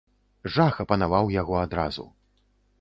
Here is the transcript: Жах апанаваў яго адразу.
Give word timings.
Жах 0.55 0.79
апанаваў 0.85 1.31
яго 1.41 1.55
адразу. 1.67 2.11